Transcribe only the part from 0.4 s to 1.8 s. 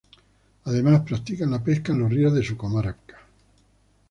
Además practican la